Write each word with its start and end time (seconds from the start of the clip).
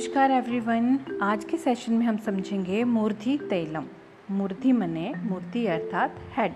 नमस्कार 0.00 0.30
एवरीवन 0.30 1.18
आज 1.22 1.44
के 1.44 1.56
सेशन 1.56 1.92
में 1.92 2.04
हम 2.06 2.16
समझेंगे 2.16 2.82
मूर्धि 2.84 3.36
तैलम। 3.50 3.84
मूर्धि 4.30 4.72
मने 4.72 5.12
मूर्ति 5.22 5.66
अर्थात 5.66 6.14
हेड 6.36 6.52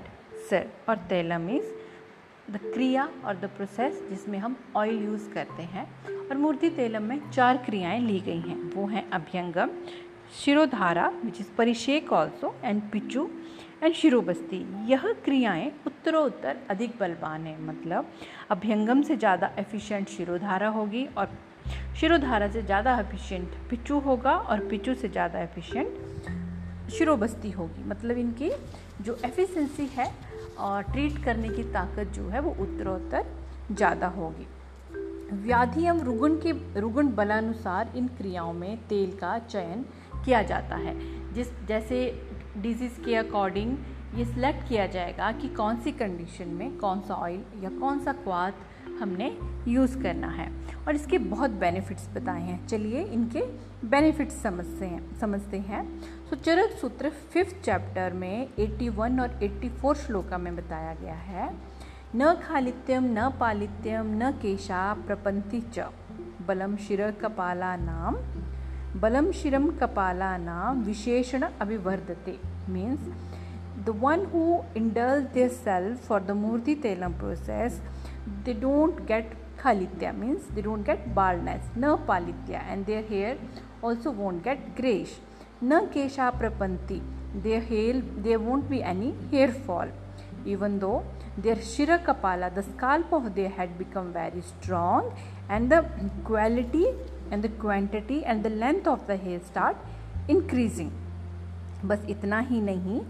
सर 0.50 0.68
और 0.88 0.96
तैलम 1.08 1.48
इज़ 1.50 1.66
द 2.52 2.60
क्रिया 2.64 3.08
और 3.24 3.36
द 3.36 3.50
प्रोसेस 3.56 4.02
जिसमें 4.10 4.38
हम 4.38 4.56
ऑयल 4.76 5.04
यूज़ 5.04 5.28
करते 5.30 5.62
हैं। 5.64 5.86
और 6.20 6.36
मूर्ति 6.36 6.70
तैलम 6.70 7.02
में 7.02 7.30
चार 7.30 7.56
क्रियाएँ 7.66 8.00
ली 8.00 8.18
गई 8.20 8.40
हैं। 8.40 8.58
वो 8.74 8.86
हैं 8.86 9.08
अभ्यंगम, 9.10 9.70
शिरोधारा 10.44 11.12
विच 11.24 11.40
इज़ 11.40 11.54
परिषेक 11.58 12.12
ऑल्सो 12.12 12.54
एंड 12.64 12.82
पिचू 12.92 13.30
एंड 13.82 13.94
शिरोबस्ती। 13.94 14.66
यह 14.88 15.12
क्रियाएँ 15.24 15.72
उत्तरोत्तर 15.86 16.66
अधिक 16.70 16.98
बलवान 17.00 17.46
है। 17.46 17.60
मतलब 17.62 18.12
अभ्यंगम 18.50 19.02
से 19.02 19.16
ज़्यादा 19.16 19.54
एफिशिएंट 19.58 20.08
शिरोधारा 20.08 20.68
होगी 20.70 21.08
और 21.18 21.38
शिरोधारा 22.00 22.48
से 22.48 22.62
ज़्यादा 22.62 22.98
एफिशिएंट 23.00 23.54
पिचू 23.70 23.98
होगा 24.00 24.34
और 24.34 24.60
पिचू 24.68 24.94
से 24.94 25.08
ज़्यादा 25.08 25.40
एफिशिएंट 25.40 26.90
शिरोबस्ती 26.92 27.50
होगी। 27.50 27.84
मतलब 27.88 28.18
इनकी 28.18 28.50
जो 29.00 29.16
एफिशिएंसी 29.24 29.86
है 29.86 30.10
और 30.58 30.82
ट्रीट 30.82 31.22
करने 31.24 31.48
की 31.48 31.62
ताकत 31.72 32.12
जो 32.14 32.28
है 32.28 32.40
वो 32.40 32.50
उत्तरोत्तर 32.60 33.24
ज़्यादा 33.72 34.06
होगी। 34.08 34.46
व्याधि 35.36 35.84
एवं 35.86 36.00
रुगुण 36.00 36.36
के, 36.36 36.52
रुगुण 36.80 37.08
बलानुसार 37.14 37.92
इन 37.96 38.08
क्रियाओं 38.08 38.52
में 38.52 38.76
तेल 38.88 39.16
का 39.16 39.38
चयन 39.40 39.84
किया 40.24 40.42
जाता 40.42 40.76
है। 40.76 40.94
जिस, 41.34 41.48
जैसे 41.68 42.06
डिज़ीज़ 42.58 43.00
के 43.04 43.16
अकॉर्डिंग 43.16 43.78
ये 44.14 44.24
सिलेक्ट 44.24 44.68
किया 44.68 44.86
जाएगा 44.86 45.32
कि 45.32 45.48
कौन 45.48 45.76
सी 45.76 45.92
कंडीशन 45.92 46.48
में 46.48 46.76
कौन 46.76 47.00
सा 47.00 47.14
ऑयल 47.14 47.44
या 47.62 47.70
कौन 47.70 48.00
सा 48.00 48.12
क्वाथ 48.12 48.52
हमने 49.00 49.38
यूज़ 49.68 50.02
करना 50.02 50.28
है। 50.28 50.52
और 50.88 50.94
इसके 50.94 51.18
बहुत 51.18 51.50
बेनिफिट्स 51.50 52.08
बताए 52.14 52.42
हैं। 52.42 52.66
चलिए 52.66 53.02
इनके 53.04 53.40
बेनिफिट्स 53.88 54.42
समझते 54.42 54.86
हैं 54.86 55.18
समझते 55.18 55.58
हैं। 55.58 56.00
सो 56.30 56.36
चरक 56.36 56.70
सूत्र 56.70 57.10
फिफ्थ 57.10 57.64
चैप्टर 57.64 58.12
में 58.12 58.48
81 58.58 59.20
और 59.20 59.40
84 59.42 59.94
श्लोका 59.94 60.38
में 60.38 60.56
बताया 60.56 60.94
गया 60.94 61.14
है। 61.14 61.54
न 62.16 62.34
खालित्यम, 62.34 63.04
न 63.04 63.30
पालित्यम, 63.40 64.06
न 64.06 64.32
केशा 64.32 64.94
प्रपंथी 64.94 65.60
च। 65.60 65.78
बलम 66.46 66.76
शिर 66.76 67.10
कपाला 67.10 67.76
नाम। 67.76 68.16
बलम 69.02 69.30
शिरम 69.32 69.66
कपाला 69.78 70.36
नाम 70.36 70.82
विशेषण 70.84 71.44
अभिवर्धते. 71.60 72.38
Means 72.70 73.06
the 73.86 73.94
one 74.02 74.24
who 74.32 74.42
indulge 74.76 75.22
their 75.34 75.48
self 75.50 76.06
for 76.08 76.20
the 76.22 76.30
Murthy 76.42 76.74
Telam 76.82 77.12
process 77.18 77.80
they 78.44 78.52
don't 78.60 79.00
get 79.06 79.32
खालित्या 79.60 80.12
means 80.12 80.50
they 80.54 80.62
don't 80.62 80.84
get 80.86 81.08
baldness 81.14 81.70
न 81.78 81.94
पालित्या 82.08 82.60
and 82.60 82.84
their 82.86 83.04
hair 83.10 83.38
also 83.84 84.12
won't 84.20 84.42
get 84.44 84.68
greyish 84.76 85.18
न 85.64 85.80
केशा 85.94 86.30
प्रपंती 86.38 87.00
their 87.42 87.62
hair 87.70 88.00
there 88.18 88.38
won't 88.46 88.64
be 88.68 88.78
any 88.90 89.12
hair 89.32 89.52
fall 89.66 89.90
even 90.52 90.78
though 90.78 90.92
their 91.38 91.60
शिर 91.72 91.96
कपाला 92.06 92.48
the 92.48 92.60
scalp 92.70 93.14
of 93.14 93.28
their 93.34 93.52
head 93.58 93.76
become 93.78 94.12
very 94.16 94.40
strong 94.52 95.10
and 95.50 95.72
the 95.72 95.84
quality 96.26 96.84
and 97.30 97.42
the 97.42 97.52
quantity 97.64 98.24
and 98.24 98.44
the 98.44 98.50
length 98.50 98.86
of 98.86 99.06
the 99.06 99.16
hair 99.16 99.40
start 99.50 99.76
increasing 100.28 100.90
बस 101.86 102.04
इतना 102.10 102.38
ही 102.50 102.60
नहीं 102.60 103.00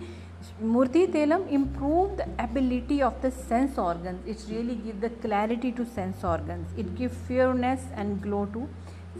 Murti 0.62 1.06
Telam 1.10 1.48
improve 1.50 2.16
the 2.18 2.26
ability 2.38 3.00
of 3.02 3.20
the 3.22 3.30
sense 3.30 3.78
organs. 3.78 4.26
It 4.26 4.44
really 4.50 4.74
give 4.74 5.00
the 5.00 5.08
clarity 5.08 5.72
to 5.72 5.86
sense 5.86 6.22
organs. 6.22 6.68
It 6.76 6.94
give 6.94 7.12
fairness 7.12 7.80
and 7.94 8.20
glow 8.20 8.46
to 8.46 8.68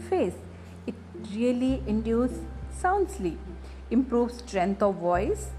face. 0.09 0.35
It 0.85 0.93
really 1.33 1.81
induce 1.87 2.37
sound 2.79 3.09
sleep, 3.09 3.39
improve 3.89 4.31
strength 4.31 4.83
of 4.83 4.95
voice 4.95 5.49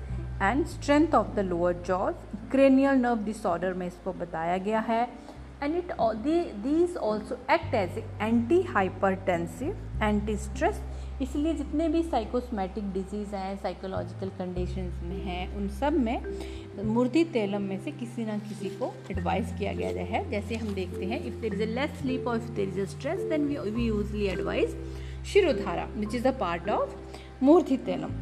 and 0.41 0.69
strength 0.69 1.15
of 1.15 1.35
the 1.35 1.43
lower 1.43 1.75
jaws. 1.75 2.15
Cranial 2.49 2.97
nerve 2.97 3.25
disorder 3.25 3.75
में 3.75 3.87
इसको 3.87 4.13
बताया 4.13 4.59
गया 4.69 4.81
है 4.89 5.07
and 5.61 5.75
it 5.75 5.91
all 5.99 6.15
the, 6.15 6.53
these 6.63 6.97
also 6.97 7.39
act 7.49 7.75
as 7.75 7.91
anti 8.21 8.63
hypertensive, 8.65 9.75
anti 10.01 10.37
stress 10.37 10.81
इसलिए 11.23 11.53
जितने 11.55 11.89
भी 11.89 12.03
psychosomatic 12.03 12.93
diseases 12.93 13.35
हैं 13.35 13.57
psychological 13.59 14.29
conditions 14.39 15.01
में 15.03 15.23
हैं 15.25 15.57
उन 15.57 15.69
सब 15.79 15.93
में 15.99 16.85
मूर्ति 16.85 17.23
तेलम 17.33 17.63
में 17.63 17.79
से 17.85 17.91
किसी 17.93 18.25
ना 18.25 18.37
किसी 18.39 18.71
को 18.79 18.93
एडवाइस 19.11 19.53
किया 19.59 19.73
गया 19.73 20.05
है। 20.07 20.29
जैसे 20.31 20.57
हम 20.57 20.75
देखते 20.75 21.07
हैं 21.07 21.23
if 21.27 21.41
there 21.41 21.55
is 21.55 21.63
a 21.63 21.73
less 21.75 21.99
sleep 22.01 22.27
और 22.29 22.37
if 22.37 22.51
there 22.57 22.69
is 22.69 22.81
a 22.81 22.85
stress 22.91 23.21
then 23.31 23.47
we 23.47 23.57
we 23.71 23.87
usually 23.87 24.27
advise 24.27 24.77
shirodhara 25.33 25.89
which 25.97 26.15
is 26.15 26.29
a 26.29 26.39
part 26.41 26.69
of 26.71 26.95
Murthy 27.43 27.77
Telam. 27.87 28.13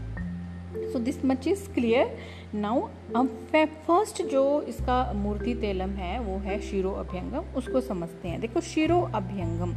So 0.76 0.98
this 0.98 1.24
much 1.24 1.48
is 1.48 1.68
clear 1.74 2.16
now 2.54 2.88
अब 3.16 3.48
फ़र्स्ट 3.56 4.22
जो 4.22 4.62
इसका 4.62 5.12
मूर्ति 5.12 5.54
तेलम 5.54 5.90
है, 5.90 6.20
वो 6.20 6.38
है 6.38 6.60
शिरो 6.60 6.90
अभ्यंगम, 6.90 7.44
उसको 7.56 7.80
समझते 7.80 8.28
हैं। 8.28 8.40
देखो, 8.40 8.60
शिरो 8.60 9.00
अभ्यंगम, 9.00 9.74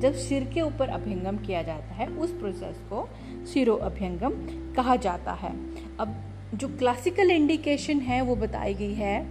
जब 0.00 0.14
सिर 0.14 0.44
के 0.44 0.60
ऊपर 0.60 0.88
अभ्यंगम 0.88 1.36
किया 1.36 1.62
जाता 1.62 1.94
है, 1.94 2.06
उस 2.08 2.30
प्रोसेस 2.30 2.76
को 2.76 3.08
शिरो 3.52 3.74
अभ्यंगम 3.74 4.30
कहा 4.74 4.96
जाता 4.96 5.32
है। 5.32 5.52
अब 6.00 6.22
जो 6.54 6.68
क्लासिकल 6.68 7.30
इंडिकेशन 7.30 8.00
है, 8.00 8.20
वो 8.20 8.36
बताई 8.36 8.74
गई 8.74 8.94
है 8.94 9.26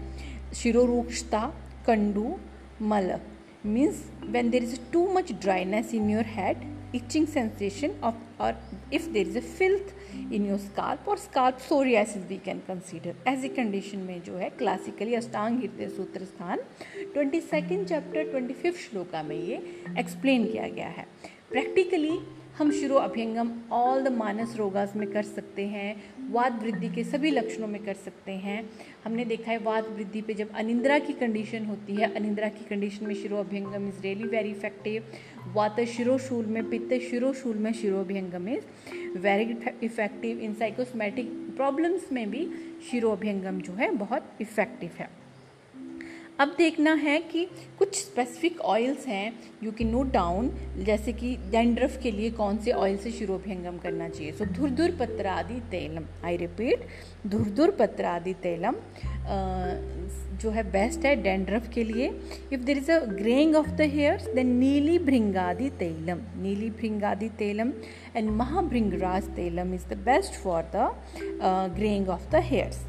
शिरोरूक्षता 0.53 1.53
कंडू, 1.87 2.35
मल। 2.81 3.19
Means 3.65 4.11
when 4.25 4.49
there 4.49 4.63
is 4.63 4.79
too 4.93 5.13
much 5.13 5.31
dryness 5.31 5.93
in 5.93 6.09
your 6.09 6.25
head 6.27 6.57
itching 6.95 7.25
sensation 7.27 7.89
of, 8.03 8.13
or 8.39 8.53
if 8.91 9.11
there 9.13 9.25
is 9.25 9.35
a 9.35 9.41
filth 9.41 9.93
in 10.31 10.45
your 10.45 10.59
scalp 10.59 11.07
or 11.07 11.17
scalp 11.17 11.59
psoriasis, 11.59 12.27
we 12.29 12.37
can 12.37 12.61
consider 12.67 13.15
as 13.25 13.43
a 13.43 13.49
condition 13.49 14.05
में 14.07 14.21
जो 14.23 14.37
है 14.37 14.49
classically 14.57 15.15
अष्टांग 15.15 15.59
हृदय 15.59 15.89
सूत्र 15.97 16.25
स्थान 16.25 16.59
twenty 17.13 17.41
second 17.41 17.87
chapter 17.87 18.31
twenty 18.31 18.53
fifth 18.53 18.89
shloka 18.89 19.23
में 19.23 19.35
ये 19.35 19.61
explain 19.99 20.45
किया 20.51 20.67
गया 20.67 20.87
है। 20.87 21.05
प्रैक्टिकली 21.49 22.19
हम 22.57 22.71
शुरू 22.71 22.95
अभ्यंगम 22.95 23.49
ऑल 23.73 24.01
द 24.03 24.07
मानस 24.07 24.55
रोगास 24.57 24.95
में 24.95 25.07
कर 25.11 25.23
सकते 25.23 25.65
हैं 25.67 25.95
वाद 26.31 26.61
वृद्धि 26.63 26.89
के 26.89 27.03
सभी 27.03 27.31
लक्षणों 27.31 27.67
में 27.67 27.83
कर 27.85 27.93
सकते 27.93 28.31
हैं। 28.31 28.69
हमने 29.05 29.25
देखा 29.25 29.51
है 29.51 29.57
वाद 29.57 29.87
वृद्धि 29.97 30.21
पे 30.21 30.33
जब 30.33 30.55
अनिंद्रा 30.55 30.99
की 30.99 31.13
कंडीशन 31.13 31.65
होती 31.65 31.95
है, 31.95 32.13
अनिंद्रा 32.15 32.47
की 32.49 32.65
कंडीशन 32.69 33.07
में 33.07 33.15
शिरो 33.15 33.37
अभ्यंगम 33.37 33.87
इज़ 33.87 34.01
रियली 34.03 34.27
वेरी 34.27 34.51
इफ़ेक्टिव 34.51 35.03
वात 35.53 35.79
शिरोशूल 35.79 36.45
में, 36.45 36.69
पित्त 36.69 36.93
शिरोशूल 37.09 37.57
में, 37.57 37.71
Shirobhyangam 37.73 38.47
is 38.49 39.17
very 39.17 39.55
effective 39.83 40.39
in 40.39 40.53
psychosomatic 40.53 41.29
problems 41.55 42.11
में 42.11 42.29
भी 42.31 42.47
शिरोभ्यंगम 42.91 43.59
जो 43.61 43.73
है 43.73 43.91
बहुत 43.91 44.31
इफ़ेक्टिव 44.41 44.91
है। 44.99 45.09
अब 46.39 46.55
देखना 46.57 46.93
है 46.93 47.19
कि 47.21 47.45
कुछ 47.79 47.95
स्पेसिफिक 47.95 48.59
ऑयल्स 48.61 49.05
हैं 49.07 49.33
यू 49.63 49.71
कैन 49.71 49.89
नोट 49.89 50.11
डाउन 50.11 50.49
जैसे 50.85 51.11
कि 51.13 51.35
डेंड्रफ 51.51 51.97
के 52.03 52.11
लिए 52.11 52.29
कौन 52.31 52.57
से 52.63 52.71
ऑयल 52.71 52.97
से 52.97 53.11
शिरोभ्यंगम 53.11 53.77
करना 53.83 54.07
चाहिए। 54.09 54.31
सो 54.31 54.45
धुरधुर 54.45 54.91
पत्रादि 54.99 55.59
तेलम 55.71 56.05
आई 56.25 56.37
रिपीट 56.37 56.85
धुरधुर 57.27 57.71
पत्रादि 57.79 58.33
तेलम 58.43 58.75
जो 60.41 60.49
है 60.51 60.63
बेस्ट 60.71 61.05
है 61.05 61.15
डेंड्रफ 61.23 61.69
के 61.73 61.83
लिए। 61.83 62.07
If 62.53 62.61
there 62.61 62.77
is 62.77 62.91
a 62.91 62.99
greying 63.05 63.55
of 63.55 63.69
the 63.69 63.81
hairs 63.93 64.27
then 64.35 64.47
नीली 64.57 64.97
भृंगादि 64.99 65.69
तेलम 65.79 66.21
नीली 66.37 66.69
भृंगादि 66.81 67.29
तेलम 67.37 67.71
एंड 68.15 68.29
महाभृंगराज 68.31 69.29
Telam 69.35 69.73
is 69.73 69.87
the 69.89 69.97
best 70.05 70.41
for 70.43 70.69
the 70.75 70.91
greying 71.77 72.09
of 72.09 72.29
the 72.31 72.41
hairs 72.43 72.83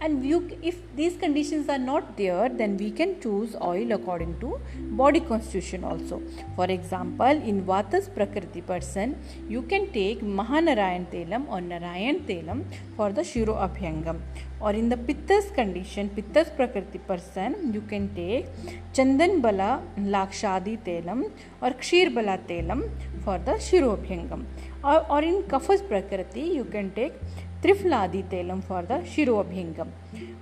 and 0.00 0.24
you, 0.24 0.38
if 0.62 0.76
these 0.94 1.16
conditions 1.16 1.68
are 1.68 1.78
not 1.78 2.16
there 2.16 2.48
then 2.48 2.76
we 2.76 2.90
can 2.90 3.20
choose 3.20 3.56
oil 3.60 3.92
according 3.92 4.38
to 4.40 4.60
body 5.00 5.20
constitution 5.20 5.84
also. 5.84 6.22
For 6.56 6.66
example 6.66 7.42
in 7.50 7.64
vatas 7.64 8.12
prakriti 8.14 8.60
person 8.60 9.16
you 9.48 9.62
can 9.62 9.90
take 9.92 10.20
mahanarayan 10.20 11.06
telam 11.14 11.48
or 11.48 11.60
narayan 11.60 12.20
telam 12.20 12.64
for 12.96 13.12
the 13.12 13.24
shiro 13.24 13.54
abhyangam. 13.54 14.20
Or 14.60 14.72
in 14.72 14.88
the 14.88 14.96
pittas 14.96 15.52
condition 15.54 16.10
pittas 16.10 16.54
prakriti 16.54 16.98
person 16.98 17.72
you 17.72 17.80
can 17.80 18.12
take 18.14 18.46
chandan 18.92 19.40
bala 19.42 19.82
lakshadi 19.98 20.78
telam 20.88 21.30
or 21.60 21.70
kshir 21.70 22.14
bala 22.14 22.38
telam 22.48 22.88
for 23.24 23.38
the 23.38 23.58
shiro 23.58 23.96
abhyangam. 23.96 24.44
Or, 24.84 25.04
or 25.10 25.22
in 25.22 25.42
kaphas 25.42 25.86
prakriti 25.86 26.40
you 26.40 26.64
can 26.64 26.92
take 26.92 27.14
Trifladi 27.62 28.22
Telam 28.30 28.62
for 28.62 28.82
the 28.82 28.98
Shiroabhingam. 29.12 29.88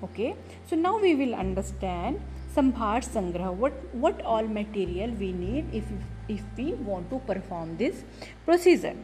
Okay, 0.05 0.37
so 0.69 0.77
now 0.77 0.99
we 0.99 1.15
will 1.15 1.35
understand 1.35 2.21
Sambhar 2.55 3.01
Sangraha, 3.01 3.55
what, 3.55 3.73
what 3.95 4.21
all 4.23 4.43
material 4.43 5.11
we 5.11 5.33
need 5.33 5.67
if, 5.73 5.85
if 6.29 6.43
we 6.59 6.75
want 6.75 7.09
to 7.11 7.19
perform 7.21 7.77
this 7.79 8.05
procedure. 8.45 8.95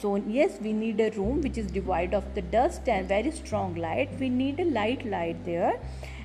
So 0.00 0.16
yes, 0.16 0.58
we 0.60 0.72
need 0.72 1.00
a 1.00 1.10
room 1.10 1.42
which 1.42 1.58
is 1.58 1.66
devoid 1.70 2.12
of 2.12 2.34
the 2.34 2.42
dust 2.42 2.88
and 2.88 3.06
very 3.06 3.30
strong 3.30 3.76
light. 3.76 4.18
We 4.18 4.28
need 4.28 4.58
a 4.58 4.64
light 4.64 5.06
light 5.06 5.44
there 5.44 5.78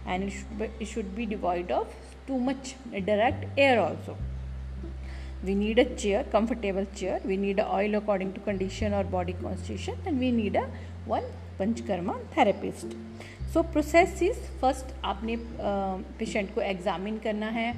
and 0.07 0.23
it 0.23 0.31
should 0.31 0.57
be, 0.57 0.69
it 0.79 0.85
should 0.85 1.15
be 1.15 1.25
devoid 1.27 1.69
of 1.69 1.87
too 2.25 2.39
much 2.39 2.75
direct 2.91 3.45
air 3.55 3.79
also 3.79 4.17
we 5.44 5.54
need 5.54 5.78
a 5.78 5.88
chair 6.02 6.24
comfortable 6.36 6.86
chair 6.94 7.20
we 7.24 7.36
need 7.36 7.58
a 7.58 7.68
oil 7.80 7.94
according 8.00 8.32
to 8.32 8.40
condition 8.40 8.92
or 8.92 9.04
body 9.04 9.34
constitution 9.44 9.96
and 10.06 10.18
we 10.18 10.30
need 10.40 10.56
a 10.64 10.66
one 11.16 11.28
panchkarma 11.60 12.16
therapist 12.36 12.98
so 13.52 13.62
process 13.74 14.22
is 14.22 14.36
first 14.60 14.92
आपने 15.04 15.36
patient 16.18 16.54
को 16.54 16.60
examine 16.62 17.18
करना 17.24 17.46
है 17.56 17.72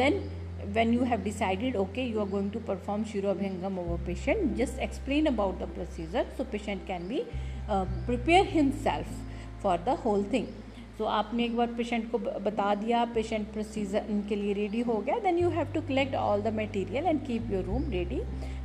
then 0.00 0.22
when 0.74 0.92
you 0.94 1.06
have 1.08 1.24
decided 1.24 1.74
okay 1.80 2.02
you 2.10 2.20
are 2.20 2.28
going 2.34 2.46
to 2.52 2.60
perform 2.68 3.02
shirobhangam 3.08 3.74
over 3.80 3.96
patient 4.06 4.54
just 4.60 4.78
explain 4.86 5.26
about 5.30 5.58
the 5.62 5.66
procedure 5.74 6.22
so 6.38 6.46
patient 6.52 6.86
can 6.90 7.06
be 7.10 7.18
uh, 7.68 7.84
prepare 8.06 8.44
himself 8.44 9.10
for 9.64 9.74
the 9.88 9.96
whole 10.04 10.24
thing 10.34 10.46
तो 10.99 11.05
so, 11.05 11.11
आपने 11.11 11.43
एक 11.45 11.55
बार 11.57 11.67
patient 11.67 12.09
को 12.11 12.17
बता 12.17 12.73
दिया 12.75 13.03
patient 13.15 13.45
procedure 13.53 14.05
इनके 14.09 14.35
लिए 14.35 14.53
ready 14.53 14.79
हो 14.81 14.93
गया 14.97 15.17
then 15.19 15.37
you 15.37 15.49
have 15.49 15.67
to 15.73 15.81
collect 15.81 16.15
all 16.15 16.41
the 16.41 16.53
material 16.55 17.05
and 17.05 17.21
keep 17.27 17.51
your 17.51 17.63
room 17.63 17.83
ready 17.91 18.19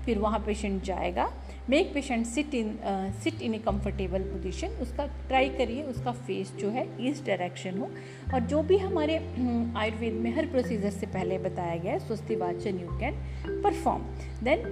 फिर 0.04 0.18
वहाँ 0.18 0.38
पेशेंट 0.46 0.82
जाएगा। 0.84 1.28
Make 1.70 1.92
patient 1.94 2.26
sit 2.26 2.54
in 2.54 2.76
sit 3.24 3.42
in 3.42 3.54
a 3.54 3.58
comfortable 3.58 4.22
position 4.22 4.68
उसका 4.82 5.06
ट्राई 5.28 5.48
करिए 5.58 5.82
उसका 5.82 6.12
फेस 6.26 6.52
जो 6.60 6.70
है 6.70 6.86
ईस्ट 7.08 7.26
डायरेक्शन 7.26 7.78
हो। 7.78 7.90
और 8.34 8.40
जो 8.40 8.62
भी 8.62 8.78
हमारे 8.78 9.16
आयुर्वेद 9.16 10.14
में 10.14 10.30
हर 10.36 10.46
प्रोसीजर 10.46 10.90
से 10.90 11.06
पहले 11.06 11.38
बताया 11.38 11.76
गया 11.76 11.92
है 11.92 11.98
स्वस्ति 12.06 12.36
वाचन 12.36 12.80
you 12.80 12.98
can 13.00 13.62
perform 13.62 14.02
then 14.44 14.66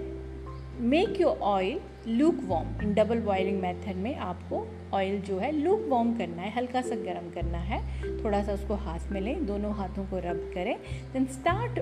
make 0.81 1.21
your 1.21 1.39
oil 1.39 1.81
lukewarm 2.43 2.93
double 2.95 3.19
boiling 3.21 3.61
method 3.61 3.97
में 3.97 4.15
आपको 4.17 4.67
ऑयल 4.95 5.21
जो 5.21 5.39
है 5.39 5.51
लूक 5.53 5.85
वॉम 5.89 6.17
करना 6.17 6.43
है, 6.43 6.51
हल्का 6.53 6.81
सा 6.83 6.95
गर्म 6.97 7.31
करना 7.31 7.59
है। 7.59 7.81
थोड़ा 8.25 8.43
सा 8.45 8.53
उसको 8.53 8.75
हाथ 8.77 9.11
में 9.13 9.21
लें, 9.21 9.45
दोनों 9.47 9.75
हाथों 9.75 10.05
को 10.05 10.19
रब 10.19 10.51
करें। 10.55 10.77
Then 11.13 11.27
start 11.33 11.81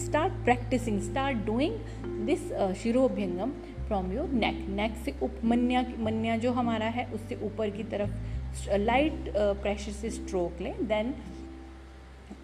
start 0.00 0.32
practising 0.44 1.00
start 1.02 1.38
doing 1.46 1.78
this 2.26 2.52
shirobhyangam 2.82 3.52
from 3.86 4.12
your 4.12 4.28
neck 4.34 4.66
neck 4.70 4.96
से 5.04 5.14
उप, 5.22 5.40
मन्या 5.44 5.84
मन्या 5.98 6.36
जो 6.36 6.52
हमारा 6.52 6.86
है, 6.86 7.06
उससे 7.06 7.40
ऊपर 7.44 7.70
की 7.70 7.84
तरफ़ 7.84 8.76
लाइट 8.76 9.32
प्रेशर 9.36 9.92
से 9.92 10.10
स्ट्रोक 10.10 10.60
लें। 10.60 10.86
देन 10.88 11.14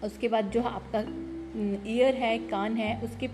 उसके 0.03 0.27
बाद 0.27 0.49
जो 0.49 0.61
आपका 0.63 0.99
ईयर 1.87 2.15
है, 2.15 2.37
कान 2.39 2.75
है, 2.77 2.99
उसके 3.03 3.27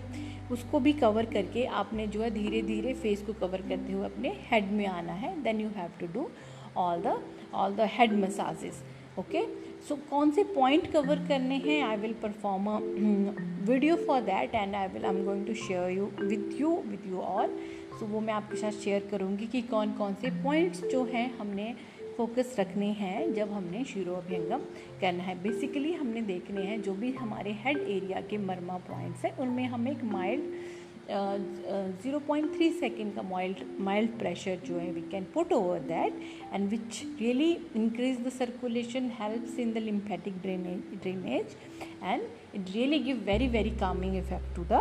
उसको 0.52 0.80
भी 0.80 0.92
कवर 0.92 1.26
करके 1.26 1.64
आपने 1.80 2.06
जो 2.06 2.22
है 2.22 2.30
धीरे 2.30 2.62
धीरे 2.62 2.94
फेस 2.94 3.22
को 3.22 3.32
कवर 3.32 3.62
करते 3.68 3.92
हुए 3.92 4.04
अपने 4.04 4.32
हेड 4.50 4.70
में 4.72 4.86
आना 4.86 5.12
है। 5.12 5.42
Then 5.42 5.60
you 5.60 5.68
have 5.76 5.90
to 6.00 6.06
do 6.14 6.28
all 6.76 7.02
the 7.02 7.18
all 7.54 7.74
the 7.74 7.88
head 7.92 8.12
massages 8.12 8.82
okay 9.18 9.44
so 9.88 9.96
कौन 10.10 10.30
से 10.30 10.44
पॉइंट 10.44 10.90
कवर 10.92 11.18
करने 11.28 11.56
हैं? 11.56 11.82
I 11.82 11.96
will 11.96 12.12
perform 12.22 12.66
a 12.66 12.78
video 13.70 13.96
for 13.96 14.20
that 14.20 14.54
and 14.54 14.74
I 14.74 14.88
will 14.88 15.04
I 15.04 15.14
am 15.14 15.24
going 15.24 15.46
to 15.46 15.54
share 15.54 15.90
you 15.90 16.10
with 16.20 16.60
you 16.60 16.70
with 16.86 17.06
you 17.06 17.20
all 17.20 17.58
so 18.00 18.06
वो 18.06 18.20
मैं 18.20 18.34
आपके 18.34 18.56
साथ 18.56 18.80
share 18.84 19.08
करूँगी 19.10 19.46
कि 19.46 19.62
कौन 19.62 19.92
कौन 19.92 20.14
से 20.14 20.30
पॉइंट्स 20.42 20.84
जो 20.84 21.04
हैं 21.04 21.26
हमने 21.38 21.74
फोकस 22.16 22.54
रखने 22.58 22.86
हैं 22.98 23.32
जब 23.34 23.52
हमने 23.52 23.84
शिरो 23.84 24.14
अभ्यंगम 24.14 24.60
करना 25.00 25.22
है। 25.24 25.34
बेसिकली 25.42 25.92
हमने 25.94 26.22
देखने 26.22 26.62
हैं 26.66 26.80
जो 26.82 26.94
भी 26.94 27.12
हमारे 27.14 27.52
हेड 27.64 27.78
एरिया 27.78 28.20
के 28.30 28.38
मर्मा 28.40 28.76
पॉइंट्स 28.88 29.24
हैं, 29.24 29.36
उनमें 29.36 29.64
हम 29.66 29.88
एक 29.88 30.04
mild 30.12 30.44
zero 32.02 32.18
point 32.26 32.54
three 32.54 32.70
second 32.72 33.14
का 33.14 33.22
माइल्ड 33.22 33.58
माइल्ड 33.80 34.10
प्रेशर 34.18 34.60
जो 34.66 34.78
है 34.78 34.90
we 34.92 35.00
can 35.10 35.24
put 35.34 35.52
over 35.52 35.78
that 35.88 36.20
and 36.52 36.68
which 36.70 37.02
really 37.20 37.50
increase 37.76 38.20
the 38.26 38.28
circulation 38.32 39.10
helps 39.20 39.58
in 39.60 39.72
the 39.72 39.78
lymphatic 39.78 40.40
drainage 40.42 40.98
drainage 41.02 41.56
and 42.02 42.22
it 42.54 42.74
really 42.74 42.98
give 42.98 43.22
very 43.26 43.48
very 43.48 43.70
calming 43.80 44.16
effect 44.16 44.56
to 44.56 44.64
the 44.72 44.80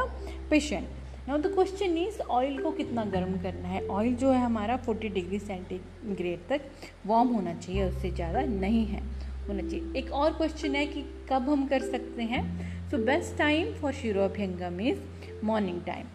patient 0.49 1.00
now 1.27 1.38
the 1.38 1.47
question 1.47 1.97
is 1.97 2.19
oil 2.21 2.57
को 2.59 2.69
कितना 2.71 3.03
गर्म 3.06 3.38
करना 3.41 3.68
है? 3.68 3.85
Oil 3.88 4.15
जो 4.15 4.29
है 4.31 4.39
हमारा 4.41 4.77
40 4.77 5.09
degree 5.13 5.39
centigrade 5.39 6.47
तक 6.50 6.62
warm 7.07 7.27
होना 7.27 7.53
चाहिए 7.53 7.83
उससे 7.83 8.12
ज़्यादा 8.12 8.41
नहीं 8.41 8.85
है 8.85 9.01
होना 9.47 9.68
चाहिए। 9.69 10.00
एक 10.00 10.12
और 10.12 10.33
क्वेश्चन 10.33 10.75
है 10.75 10.85
कि 10.88 11.03
कब 11.29 11.50
हम 11.50 11.65
कर 11.68 11.81
सकते 11.81 12.23
हैं? 12.23 12.44
So 12.91 12.97
best 13.06 13.38
time 13.38 13.73
for 13.73 13.94
shirobhyangam 13.94 14.81
is 14.81 15.00
morning 15.44 15.81
time 15.81 16.06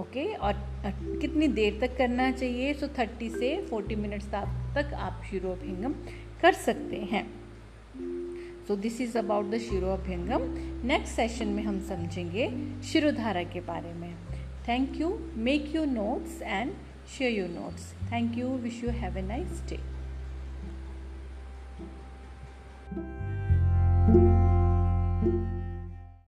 okay 0.00 0.24
और 0.34 0.54
कितनी 1.20 1.48
देर 1.50 1.78
तक 1.80 1.96
करना 1.98 2.30
चाहिए? 2.32 2.72
सो 2.74 2.86
so, 2.86 2.92
30 2.94 3.38
से 3.38 3.56
40 3.72 3.96
मिनट्स 3.96 4.26
तक 4.76 4.94
आप 4.94 5.22
शिरोभ्यंगम 5.30 5.94
कर 6.42 6.52
सकते 6.52 6.96
हैं। 7.12 7.26
So 8.68 8.76
this 8.76 9.00
is 9.00 9.18
about 9.18 9.50
the 9.50 9.58
shirobhyangam 9.60 10.42
next 10.88 11.14
session 11.16 11.48
में 11.48 11.62
हम 11.62 11.80
समझेंगे 11.88 12.48
शिरोधारा 12.82 13.42
के 13.42 13.60
बारे 13.62 13.92
में। 13.92 14.14
Thank 14.64 14.96
you. 14.98 15.30
Make 15.34 15.74
your 15.74 15.86
notes 15.86 16.40
and 16.40 16.74
share 17.06 17.30
your 17.30 17.48
notes. 17.48 17.92
Thank 18.08 18.36
you. 18.36 18.48
Wish 18.48 18.82
you 18.82 18.90
have 18.90 19.16
a 19.16 19.22
nice 19.22 19.60
day. 19.66 19.80